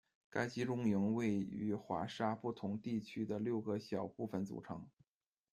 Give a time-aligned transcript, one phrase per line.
[0.31, 4.87] 该集中营由位于华沙不同地区的六个小部分组成。